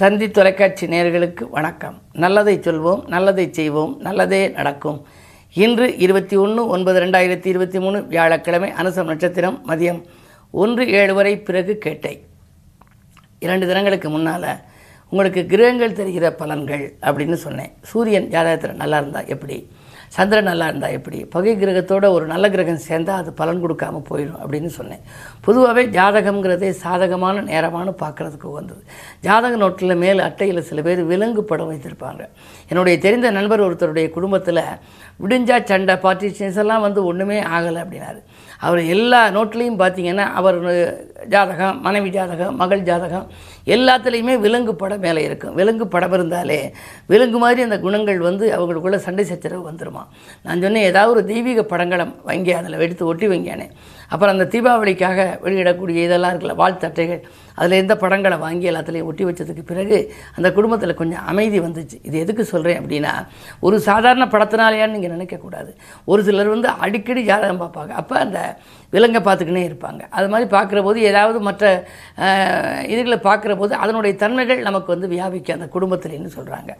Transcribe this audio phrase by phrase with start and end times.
[0.00, 2.02] தந்தி தொலைக்காட்சி நேயர்களுக்கு வணக்கம்.
[2.12, 4.98] நல்லதை சொல்வோம் நல்லதை செய்வோம் நல்லதே நடக்கும்.
[5.54, 10.04] இன்று இருபத்தி ஒன்று ஒன்பது ரெண்டாயிரத்தி இருபத்தி மூணு வியாழக்கிழமை அனுசம் நட்சத்திரம் மதியம்
[10.50, 12.24] ஒன்று ஏழு வரை பிறகு கேட்டை.
[13.38, 14.46] இரண்டு தினங்களுக்கு முன்னால்
[15.08, 17.72] உங்களுக்கு கிரகங்கள் தெரிகிற பலன்கள் அப்படின்னு சொன்னேன்.
[17.82, 19.58] சூரியன் ஜாதகத்தில் நல்லா இருந்தால் எப்படி?
[20.16, 21.18] சந்திரன் நல்லா இருந்தால் எப்படி?
[21.34, 25.02] பகை கிரகத்தோட ஒரு நல்ல கிரகம் சேர்ந்தால் அது பலன் கொடுக்காம போயிடும் அப்படின்னு சொன்னேன்.
[25.46, 28.82] பொதுவாகவே ஜாதகம்ங்கிறதே சாதகமான நேரமான பார்க்குறதுக்கு வந்தது
[29.26, 32.22] ஜாதக நோட்டில் மேல் அட்டையில் சில பேர் விலங்கு படம் வைத்திருப்பாங்க.
[32.68, 34.62] என்னுடைய தெரிந்த நண்பர் ஒருத்தருடைய குடும்பத்தில்
[35.24, 38.20] விடிஞ்சா சண்டை பார்ட்டிஷன்ஸ் எல்லாம் வந்து ஒன்றுமே ஆகலை அப்படின்னாரு.
[38.66, 40.56] அவர் எல்லா நோட்லேயும் பார்த்தீங்கன்னா அவர்
[41.34, 43.26] ஜாதகம் மனைவி ஜாதகம் மகள் ஜாதகம்
[43.74, 45.54] எல்லாத்துலேயுமே விலங்கு படம் மேலே இருக்கும்.
[45.54, 46.58] விலங்கு படம் இருந்தாலே
[47.06, 50.02] விலங்கு மாதிரி அந்த குணங்கள் வந்து அவங்களுக்குள்ள சண்டை சச்சரவு வந்துருமா?
[50.42, 53.66] நான் சொன்னேன் ஏதாவது ஒரு தெய்வீக படங்களை வாங்கி அதில் எடுத்து ஒட்டி வைங்கானே
[54.08, 57.22] அப்புறம் அந்த தீபாவளிக்காக வெளியிடக்கூடிய இதெல்லாம் இருக்குல்ல வாழ்த்தட்டைகள்
[57.58, 59.98] அதில் எந்த படங்களை வாங்கி எல்லாத்துலேயும் ஒட்டி வச்சதுக்கு பிறகு
[60.36, 61.98] அந்த குடும்பத்தில் கொஞ்சம் அமைதி வந்துச்சு.
[62.08, 63.14] இது எதுக்கு சொல்கிறேன் அப்படின்னா
[63.66, 65.70] ஒரு சாதாரண படத்தினாலேயான்னு நீங்கள் நினைக்கக்கூடாது
[66.12, 67.94] ஒரு சிலர் வந்து அடிக்கடி ஜாதகம் பார்ப்பாங்க.
[68.02, 68.40] அப்போ அந்த
[68.94, 70.02] விலங்கை பார்த்துக்கினே இருப்பாங்க.
[70.18, 71.64] அது மாதிரி பார்க்குற போது ஏதாவது மற்ற
[72.92, 76.72] இதுகளை பார்க்குற போது அதனுடைய தன்மைகள் நமக்கு வந்து வியாபிக்க அந்த குடும்பத்திலேன்னு சொல்கிறாங்க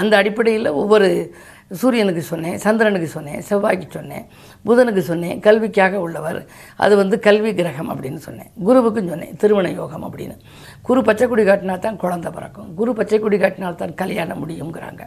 [0.00, 1.08] அந்த அடிப்படையில் ஒவ்வொரு
[1.80, 4.24] சூரியனுக்கு சொன்னேன் சந்திரனுக்கு சொன்னேன் செவ்வாய்க்கு சொன்னேன்
[4.68, 6.40] புதனுக்கு சொன்னேன் கல்விக்காக உள்ளவர்.
[6.84, 8.50] அது வந்து கல்வி கிரகம் அப்படின்னு சொன்னேன்.
[8.66, 10.36] குருவுக்கும் சொன்னேன் திருமண யோகம் அப்படின்னு அப்படின்னு
[10.86, 12.68] குரு பச்சைக்குடி காட்டினா தான் குழந்தை பிறக்கும்.
[12.78, 15.02] குரு பச்சைக்குடி காட்டினால் தான் கல்யாணம் முடியுங்கிறாங்க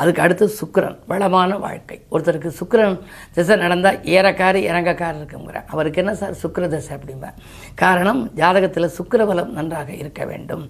[0.00, 1.96] அதுக்கு அடுத்து சுக்கரன் வளமான வாழ்க்கை.
[2.14, 2.96] ஒருத்தருக்கு சுக்கிரன்
[3.36, 7.38] திசை நடந்தால் ஏறக்காரு இறங்கக்காரு இருக்குங்கிற அவருக்கு என்ன சார் சுக்கர திசை அப்படிம்பேன்
[7.82, 10.64] காரணம் ஜாதகத்தில் சுக்கிரபலம் நன்றாக இருக்க வேண்டும்.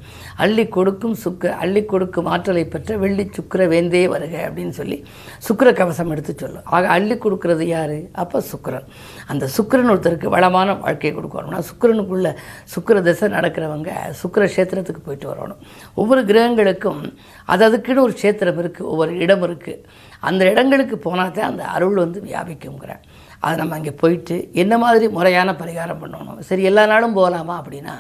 [0.45, 4.99] அள்ளி கொடுக்கும் சுக்க அள்ளி கொடுக்கும் ஆற்றலை பெற்ற வெள்ளி சுக்கிர வேந்தே வருக அப்படின்னு சொல்லி
[5.49, 6.67] சுக்கர கவசம் எடுத்து சொல்லும்.
[6.77, 7.97] ஆக அள்ளி கொடுக்கறது யார்?
[8.25, 8.89] அப்போ சுக்கரன்.
[9.33, 12.31] அந்த சுக்கரன் ஒருத்தருக்கு வளமான வாழ்க்கையை கொடுக்கணும்னா சுக்கரனுக்குள்ள
[12.77, 13.91] சுக்கர திசை நடக்கிறவங்க
[14.23, 15.61] சுக்கர கஷேத்திரத்துக்கு போயிட்டு வரணும்.
[16.01, 17.03] ஒவ்வொரு கிரகங்களுக்கும்
[17.53, 19.83] அது அதுக்குன்னு ஒரு கஷேத்திரம் இருக்குது ஒவ்வொரு இடம் இருக்குது
[20.29, 23.03] அந்த இடங்களுக்கு போனால் தான் அந்த அருள் வந்து வியாபிக்குங்கிறேன்
[23.45, 26.39] அதை நம்ம அங்கே போயிட்டு என்ன மாதிரி முறையான பரிகாரம் பண்ணணும்?
[26.51, 27.97] சரி எல்லா நாளும் போகலாமா அப்படின்னா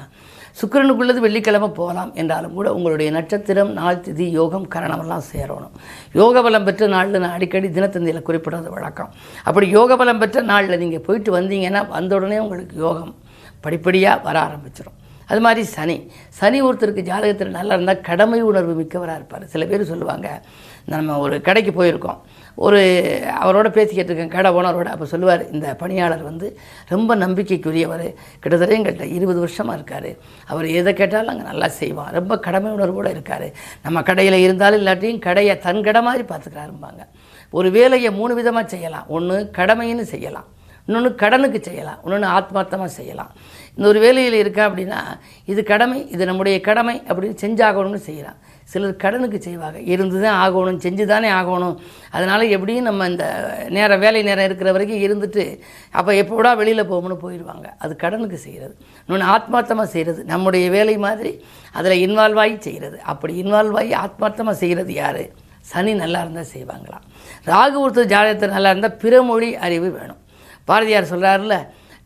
[0.58, 5.74] சுக்கிரனுக்குள்ளது வெள்ளிக்கிழமை போகலாம் என்றாலும் கூட உங்களுடைய நட்சத்திரம் நாள் திதி யோகம் கரணமெல்லாம் சேரணும்.
[6.20, 9.10] யோக பலம் பெற்ற நாளில் நான் அடிக்கடி தினத்தந்தியில் குறிப்பிடுறது வழக்கம்.
[9.48, 13.14] அப்படி யோக பலம் பெற்ற நாளில் நீங்கள் போயிட்டு வந்தீங்கன்னா வந்த உடனே உங்களுக்கு யோகம்
[13.66, 14.98] படிப்படியாக வர ஆரம்பிச்சிடும்
[15.30, 15.96] அது மாதிரி சனி.
[16.38, 19.44] சனி ஒருத்தருக்கு ஜாதகத்தில் நல்லா இருந்தால் கடமை உணர்வு மிக்கவராக இருப்பார்.
[19.54, 20.28] சில பேர் சொல்லுவாங்க
[20.92, 22.18] நம்ம ஒரு கடைக்கு போயிருக்கோம்.
[22.64, 22.80] ஒரு
[23.42, 24.88] அவரோட பேசிக்கிட்டு இருக்கேன் கடை ஓனரோட.
[24.94, 26.48] அப்போ சொல்லுவார் இந்த பணியாளர் வந்து
[26.94, 28.06] ரொம்ப நம்பிக்கைக்குரியவர்.
[28.42, 30.10] கிட்டத்தட்ட எங்கள்கிட்ட இருபது வருஷமாக இருக்கார்.
[30.52, 33.46] அவர் எதை கேட்டாலும் அங்கே நல்லா செய்வார் ரொம்ப கடமை உணர்வோடு இருக்கார்.
[33.82, 37.02] நம்ம கடையில் இருந்தாலும் இல்லாட்டியும் கடையை தன் கடை மாதிரி பார்த்துக்கிறாரும்பாங்க.
[37.58, 39.08] ஒரு வேலையை மூணு விதமாக செய்யலாம்.
[39.16, 40.48] ஒன்று கடமைன்னு செய்யலாம்.
[40.88, 42.00] இன்னொன்று கடனுக்கு செய்யலாம்.
[42.04, 43.30] இன்னொன்று ஆத்மார்த்தமாக செய்யலாம்.
[43.76, 44.98] இந்த ஒரு வேலையில் இருக்கா அப்படின்னா
[45.52, 48.40] இது கடமை இது நம்முடைய கடமை அப்படின்னு செஞ்சாகணும்னு செய்கிறான்
[48.72, 49.78] சிலர் கடனுக்கு செய்வாங்க.
[49.92, 51.74] இருந்து தான் ஆகணும் செஞ்சு தானே ஆகணும்.
[52.16, 53.24] அதனால் எப்படியும் நம்ம இந்த
[53.76, 55.44] நேரம் வேலை நேரம் இருக்கிற வரைக்கும் இருந்துட்டு
[55.98, 57.66] அப்போ எப்போடா வெளியில் போகணும்னு போயிடுவாங்க.
[57.84, 58.74] அது கடனுக்கு செய்கிறது
[59.04, 61.32] இன்னொன்று ஆத்மார்த்தமாக செய்கிறது நம்முடைய வேலை மாதிரி
[61.78, 65.22] அதில் இன்வால்வ் ஆகி செய்கிறது அப்படி இன்வால்வ் ஆகி ஆத்மார்த்தமாக செய்கிறது யார்?
[65.72, 67.04] சனி நல்லா இருந்தால் செய்வாங்களாம்.
[67.52, 70.20] ராகு ஒருத்தர் ஜாதகத்தில் நல்லா இருந்தால் பிறமொழி அறிவு வேணும்.
[70.64, 71.56] பாரதியார் சொல்கிறாருல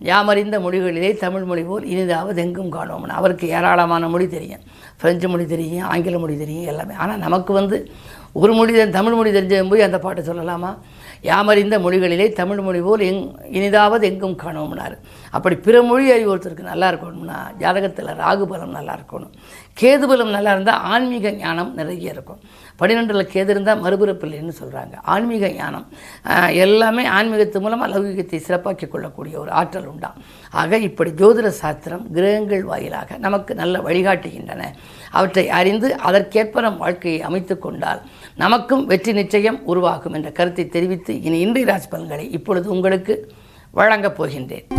[0.08, 4.60] யாமறிந்த மொழிகளிலே தமிழ் மொழி போல் இனிதாவது எங்கும் காணுவோம்னு அவருக்கு ஏராளமான மொழி தெரியும்.
[5.00, 6.94] ஃப்ரெஞ்சு மொழி தெரியும் ஆங்கில மொழி தெரியும் எல்லாமே.
[6.94, 7.90] ஆனால் நமக்கு வந்து
[8.32, 10.70] ஒரு மொழி தமிழ் மொழி தெரிஞ்சவன் போய் அந்த பாட்டை சொல்லலாமா?
[11.22, 13.22] யாமறிந்த மொழிகளிலே தமிழ் மொழி போல் எங்
[13.58, 14.96] இனிதாவது எங்கும் காணோம்னார்.
[15.30, 19.34] அப்படி பிற மொழி அறிவு ஒருத்தருக்கு நல்லா இருக்கணும்னா ஜாதகத்தில் ராகு பலம் நல்லா இருக்கணும்.
[19.80, 22.40] கேது பலம் நல்லா இருந்தால் ஆன்மீக ஞானம் நிறைய இருக்கும்.
[22.78, 25.86] பன்னிரெண்டில் கேது இருந்தால் மறுபிறப்பில்லைன்னு சொல்கிறாங்க ஆன்மீக ஞானம்
[26.64, 30.18] எல்லாமே ஆன்மீகத்து மூலமாக லௌகிகத்தை சிறப்பாக்கிக் கொள்ளக்கூடிய ஒரு ஆற்றல் உண்டாம்
[30.62, 34.62] ஆக இப்படி ஜோதிட சாஸ்திரம் கிரகங்கள் வாயிலாக நமக்கு நல்ல வழிகாட்டுகின்றன.
[35.18, 38.02] அவற்றை அறிந்து அதற்கேற்ப நம் வாழ்க்கையை அமைத்து கொண்டால்
[38.44, 43.16] நமக்கும் வெற்றி நிச்சயம் உருவாகும் என்ற கருத்தை தெரிவித்து இனி இன்றைய ராசி பலன்களை இப்பொழுது உங்களுக்கு
[43.74, 44.77] வழங்கப் போகின்றேன்.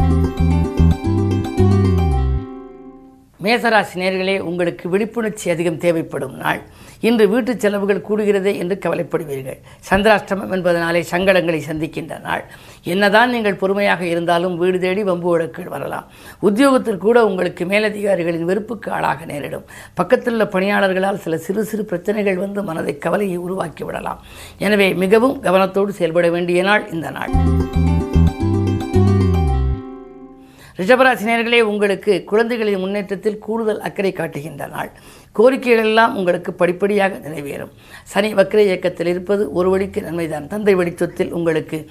[3.43, 6.59] மேசராசி நேர்களே உங்களுக்கு விழிப்புணர்ச்சி அதிகம் தேவைப்படும் நாள்.
[7.07, 9.59] இன்று வீட்டு செலவுகள் கூடுகிறதே என்று கவலைப்படுவீர்கள்.
[9.89, 12.43] சந்திராஷ்டமம் என்பதனாலே சங்கடங்களை சந்திக்கின்ற நாள்.
[12.93, 16.07] என்னதான் நீங்கள் பொறுமையாக இருந்தாலும் வீடு தேடி வம்பு வழக்குகள் வரலாம்.
[16.39, 19.65] உத்தியோகத்தில் கூட உங்களுக்கு மேலதிகாரிகளின் வெறுப்புக்கு ஆளாக நேரிடும்.
[19.93, 24.21] பக்கத்தில் உள்ள பணியாளர்களால் சில சிறு சிறு பிரச்சனைகள் வந்து மனதை கவலையை உருவாக்கி விடலாம்.
[24.57, 27.33] எனவே மிகவும் கவனத்தோடு செயல்பட வேண்டிய நாள் இந்த நாள்.
[30.79, 34.91] ரிஷபராசினியர்களே உங்களுக்கு குழந்தைகளின் முன்னேற்றத்தில் கூடுதல் அக்கறை காட்டுகின்ற நாள்.
[35.39, 37.71] கோரிக்கைகள் எல்லாம் உங்களுக்கு படிப்படியாக நிறைவேறும்.
[38.03, 40.47] சனி வக்ர இயக்கத்தில் இருப்பது ஒரு வழிக்கு நன்மைதான்.
[40.47, 41.85] தந்தை வழி சொத்தில் உங்களுக்கு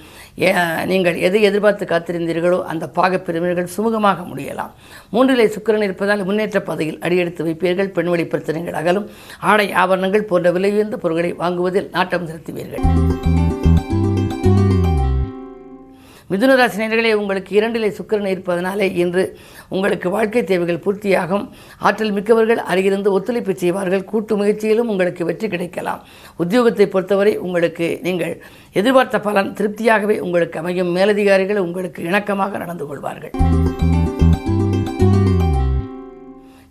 [0.85, 4.71] நீங்கள் எதை எதிர்பார்த்து காத்திருந்தீர்களோ அந்த பாகப் பிரிவினர்கள் சுமூகமாக முடியலாம்.
[5.13, 7.87] மூன்றிலே சுக்கிரன் இருப்பதால் முன்னேற்ற பாதையில் அடியெடுத்து வைப்பீர்கள்.
[7.87, 9.09] பெண்வெளி பிரச்சனைகள் அகலும்.
[9.39, 12.85] ஆடை ஆபரணங்கள் போன்ற விலை உயர்ந்த பொருட்களை வாங்குவதில் நாட்டம் செலுத்துவீர்கள்.
[16.31, 19.23] மிதுனராசி நேர்களே உங்களுக்கு இரண்டிலே சுக்கிரன் இருப்பதனாலே இன்று
[19.75, 21.45] உங்களுக்கு வாழ்க்கை தேவைகள் பூர்த்தியாகும்.
[21.87, 24.03] ஆற்றல் மிக்கவர்கள் அருகிருந்து ஒத்துழைப்பு செய்வார்கள்.
[24.11, 26.03] கூட்டு முயற்சியிலும் உங்களுக்கு வெற்றி கிடைக்கலாம்.
[26.43, 28.35] உத்தியோகத்தை பொறுத்தவரை உங்களுக்கு நீங்கள்
[28.81, 30.91] எதிர்பார்த்த பலன் திருப்தியாகவே உங்களுக்கு அமையும்.
[30.99, 33.33] மேலதிகாரிகள் உங்களுக்கு இணக்கமாக நடந்து கொள்வார்கள்.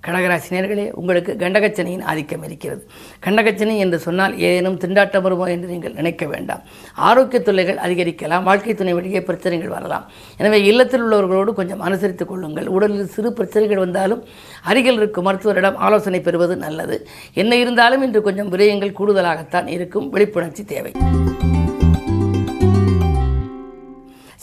[0.08, 2.82] கடகராசினியர்களே உங்களுக்கு கண்டகச்சனையின் ஆதிக்கம் இருக்கிறது.
[3.26, 6.62] கண்டகச்சனை என்று சொன்னால் ஏதேனும் திண்டாட்டம் வருமோ என்று நீங்கள் நினைக்க வேண்டாம்.
[7.08, 10.06] ஆரோக்கிய தொல்லைகள் அதிகரிக்கலாம் வாழ்க்கை துணை வழியே பிரச்சனைகள் வரலாம்.
[10.42, 12.68] எனவே இல்லத்தில் உள்ளவர்களோடு கொஞ்சம் அனுசரித்துக் கொள்ளுங்கள்.
[12.76, 14.24] உடலில் சிறு பிரச்சனைகள் வந்தாலும்
[14.70, 16.98] அருகில் இருக்கும் மருத்துவரிடம் ஆலோசனை பெறுவது நல்லது.
[17.42, 20.08] என்ன இருந்தாலும் இன்று கொஞ்சம் விரயங்கள் கூடுதலாகத்தான் இருக்கும்.
[20.16, 20.92] விழிப்புணர்ச்சி தேவை.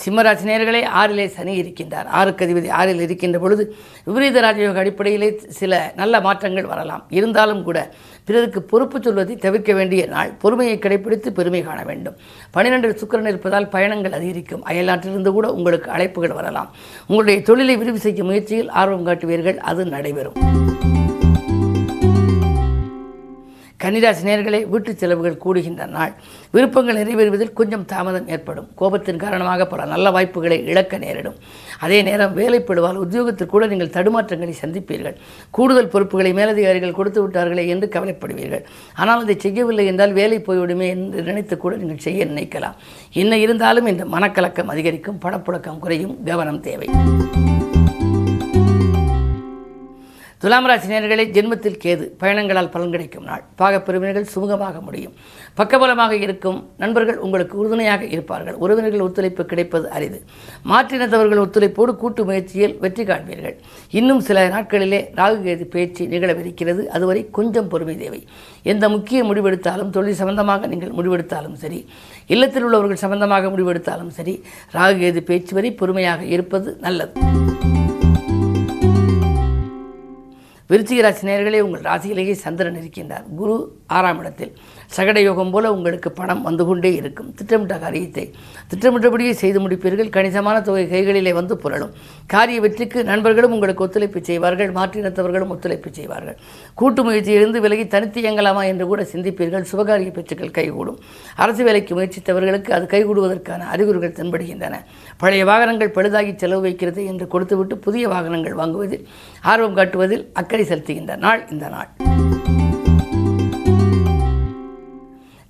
[0.06, 2.08] சிம்மராசி நேர்களே ஆறிலே சனி இருக்கின்றார்.
[2.20, 3.76] ஆறுக்கு அதிபதி ஆறில் இருக்கின்ற பொழுது
[4.06, 7.06] விபரீத ராஜயோக அடிப்படையிலே சில நல்ல மாற்றங்கள் வரலாம்.
[7.10, 7.94] இருந்தாலும் கூட
[8.26, 10.32] பிறருக்கு பொறுப்பு சொல்வதை தவிர்க்க வேண்டிய நாள்.
[10.42, 12.16] பொறுமையை கடைபிடித்து பெருமை காண வேண்டும்.
[12.58, 14.66] பன்னிரெண்டில் சுக்கிரன் இருப்பதால் பயணங்கள் அதிகரிக்கும்.
[14.66, 16.72] அயல்நாட்டிலிருந்து கூட உங்களுக்கு அழைப்புகள் வரலாம்.
[17.08, 19.58] உங்களுடைய தொழிலை விரிவு செய்யும் முயற்சியில் ஆர்வம் காட்டுவீர்கள்.
[19.58, 20.34] அது நடைபெறும்.
[23.84, 26.14] கன்னிராசி நேர்களே வீட்டு செலவுகள் கூடுகின்ற நாள்.
[26.54, 28.68] விருப்பங்கள் நிறைவேறுவதில் கொஞ்சம் தாமதம் ஏற்படும்.
[28.80, 31.38] கோபத்தின் காரணமாக பல நல்ல வாய்ப்புகளை இழக்க நேரிடும்.
[31.86, 35.18] அதே நேரம் வேலைப்படுவால் உத்தியோகத்தில் கூட நீங்கள் தடுமாற்றங்களை சந்திப்பீர்கள்.
[35.58, 38.64] கூடுதல் பொறுப்புகளை மேலதிகாரிகள் கொடுத்து விட்டார்களே என்று கவலைப்படுவீர்கள்.
[39.02, 42.78] ஆனால் அதை செய்யவில்லை என்றால் வேலை போய்விடுமே என்று நினைத்து கூட நீங்கள் செய்ய நினைக்கலாம்.
[43.24, 45.22] என்ன இருந்தாலும் இந்த மனக்கலக்கம் அதிகரிக்கும்.
[45.26, 46.16] படப்புழக்கம் குறையும்.
[46.32, 46.90] கவனம் தேவை.
[50.46, 53.44] துலாம் ராசி நேர்களை ஜென்மத்தில் கேது பயணங்களால் பலன் கிடைக்கும் நாள்.
[53.60, 55.14] பாகப்பிரிவினர்கள் சுமூகமாக முடியும்.
[55.60, 58.58] பக்கபலமாக இருக்கும் நண்பர்கள் உங்களுக்கு உறுதுணையாக இருப்பார்கள்.
[58.64, 60.20] உறவினர்கள் ஒத்துழைப்பு கிடைப்பது அரிது.
[60.72, 63.56] மாற்றினத்தவர்கள் ஒத்துழைப்போடு கூட்டு முயற்சியில் வெற்றி காண்பீர்கள்.
[64.00, 66.84] இன்னும் சில நாட்களிலே ராகு கேது பேச்சு நிகழவிருக்கிறது.
[66.98, 68.22] அதுவரை கொஞ்சம் பொறுமை தேவை.
[68.74, 71.82] எந்த முக்கிய முடிவெடுத்தாலும் தொழில் சம்பந்தமாக நீங்கள் முடிவெடுத்தாலும் சரி
[72.36, 74.36] இல்லத்தில் உள்ளவர்கள் சம்பந்தமாக முடிவெடுத்தாலும் சரி
[74.78, 77.14] ராகு கேது பேச்சு வரை பொறுமையாக இருப்பது நல்லது.
[80.70, 83.26] விருச்சிக ராசி நேர்களே உங்கள் ராசியிலேயே சந்திரன் இருக்கின்றார்.
[83.40, 83.56] குரு
[83.98, 84.54] ஆறாம் இடத்தில்.
[84.96, 87.34] சகட யோகம் போல உங்களுக்கு பணம் வந்து கொண்டே இருக்கும்.
[87.34, 88.24] திட்டமிட்ட காரியத்தை
[88.72, 90.10] திட்டமிட்டபடியே செய்து முடிப்பீர்கள்.
[90.16, 91.92] கணிசமான தொகை கைகளிலே வந்து புரளும்.
[92.34, 94.72] காரிய வெற்றிக்கு நண்பர்களும் உங்களுக்கு ஒத்துழைப்பு செய்வார்கள்.
[94.72, 96.38] மாற்றினத்தவர்களும் ஒத்துழைப்பு செய்வார்கள்.
[96.74, 99.68] கூட்டு முயற்சியிலிருந்து விலகி தனித்து இயங்கலாமா என்று கூட சிந்திப்பீர்கள்.
[99.72, 101.00] சுபகாரிய பேச்சுக்கள் கைகூடும்.
[101.36, 104.82] அரசு வேலைக்கு முயற்சித்தவர்களுக்கு அது கைகூடுவதற்கான அறிகுறிகள் தென்படுகின்றன.
[105.18, 109.06] பழைய வாகனங்கள் பழுதாகி செலவு வைக்கிறது என்று கொடுத்துவிட்டு புதிய வாகனங்கள் வாங்குவதில்
[109.42, 111.90] ஆர்வம் காட்டுவதில் அக்கறை செலுத்துகின்ற நாள் இந்த நாள்.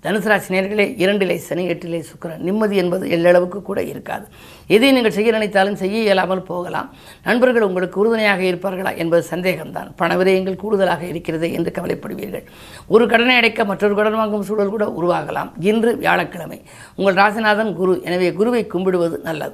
[0.05, 2.37] தனுசு ராசி நேர்களே இரண்டிலே சனி எட்டிலே சுக்கரன்.
[2.37, 4.25] நிம்மதி என்பது எல்லளவுக்கு கூட இருக்காது.
[4.67, 6.93] எதை நீங்கள் செய்ய நினைத்தாலும் செய்ய இயலாமல் போகலாம்.
[7.23, 9.89] நண்பர்கள் உங்களுக்கு உறுதுணையாக இருப்பார்களா என்பது சந்தேகம்தான்.
[9.95, 12.45] பண விரயங்கள் கூடுதலாக இருக்கிறது என்று கவலைப்படுவீர்கள்.
[12.87, 15.51] ஒரு கடனை அடைக்க மற்றொரு கடன் வாங்கும் சூழல் கூட உருவாகலாம்.
[15.59, 16.61] இன்று வியாழக்கிழமை.
[16.95, 18.01] உங்கள் ராசிநாதன் குரு.
[18.03, 19.53] எனவே குருவை கும்பிடுவது நல்லது.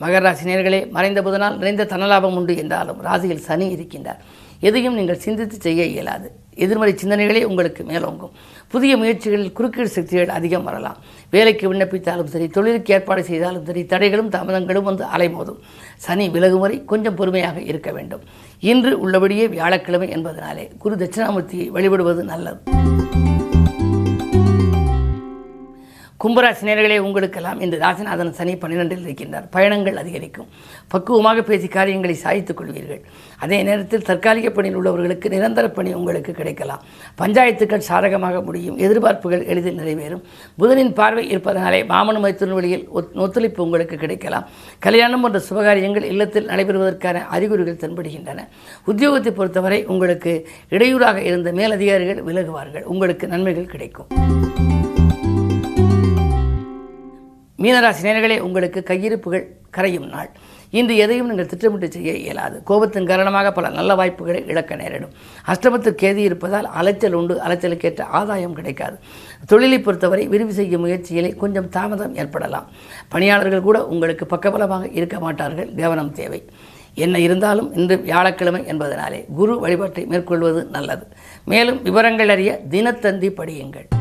[0.00, 4.20] மகர ராசி நேர்களே மறைந்த புதனால் நிறைந்த தனலாபம் உண்டு என்றாலும் ராசியில் சனி இருக்கின்றார்.
[4.68, 6.28] எதையும் நீங்கள் சிந்தித்து செய்ய இயலாது.
[6.64, 8.32] எதிர்மறை சிந்தனைகளே உங்களுக்கு மேலோங்கும்.
[8.72, 10.98] புதிய முயற்சிகளில் குறுக்கீடு சக்திகள் அதிகம் வரலாம்.
[11.34, 15.60] வேலைக்கு விண்ணப்பித்தாலும் சரி தொழிலுக்கு ஏற்பாடு செய்தாலும் சரி தடைகளும் தாமதங்களும் வந்து அலைமோதும்.
[16.06, 18.24] சனி விலகும் வரை கொஞ்சம் பொறுமையாக இருக்க வேண்டும்.
[18.72, 22.60] இன்று உள்ளபடியே வியாழக்கிழமை என்பதனாலே குரு தட்சிணாமூர்த்தியை வழிபடுவது நல்லது.
[26.24, 29.46] கும்பராசி நேர்களே உங்களுக்கெல்லாம் இன்று ராசிநாதன் சனி பன்னிரெண்டில் இருக்கின்றார்.
[29.50, 30.46] பயணங்கள் அதிகரிக்கும்.
[30.88, 33.00] பக்குவமாக பேசி காரியங்களை சாய்த்துக் கொள்வீர்கள்.
[33.38, 36.82] அதே நேரத்தில் தற்காலிக பணியில் உள்ளவர்களுக்கு நிரந்தர பணி உங்களுக்கு கிடைக்கலாம்.
[37.18, 38.78] பஞ்சாயத்துக்கள் சாதகமாக முடியும்.
[38.78, 40.22] எதிர்பார்ப்புகள் எளிதில் நிறைவேறும்.
[40.58, 44.48] புதனின் பார்வை இருப்பதனாலே மாமன மைத்தின் வழியில் ஒத்- ஒத்துழைப்பு உங்களுக்கு கிடைக்கலாம்.
[44.78, 48.48] கல்யாணம் போன்ற சுபகாரியங்கள் இல்லத்தில் நடைபெறுவதற்கான அறிகுறிகள் தென்படுகின்றன.
[48.86, 52.82] உத்தியோகத்தை பொறுத்தவரை உங்களுக்கு இடையூறாக இருந்த மேலதிகாரிகள் விலகுவார்கள்.
[52.82, 54.06] உங்களுக்கு நன்மைகள் கிடைக்கும்.
[57.62, 59.46] மீனராசி நேர்களே உங்களுக்கு கையிருப்புகள்
[59.76, 60.28] கரையும் நாள்.
[60.70, 62.62] இன்று எதையும் நீங்கள் திட்டமிட்டு செய்ய இயலாது.
[62.66, 65.10] கோபத்தின் காரணமாக பல நல்ல வாய்ப்புகளை இழக்க நேரிடும்.
[65.46, 68.96] அஷ்டமத்தில் கேதி இருப்பதால் அலைச்சல் உண்டு அலைச்சலுக்கேற்ற ஆதாயம் கிடைக்காது.
[69.46, 72.70] தொழிலை பொறுத்தவரை விரிவு செய்யும் முயற்சியிலே கொஞ்சம் தாமதம் ஏற்படலாம்.
[73.08, 75.70] பணியாளர்கள் கூட உங்களுக்கு பக்கபலமாக இருக்க மாட்டார்கள்.
[75.74, 76.42] கவனம் தேவை.
[76.94, 81.06] என்ன இருந்தாலும் இன்று வியாழக்கிழமை என்பதனாலே குரு வழிபாட்டை மேற்கொள்வது நல்லது.
[81.44, 83.97] மேலும் விவரங்கள் அறிய தினத்தந்தி படியுங்கள்.